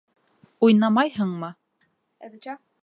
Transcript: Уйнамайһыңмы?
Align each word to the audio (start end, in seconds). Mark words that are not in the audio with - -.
Уйнамайһыңмы? 0.67 1.53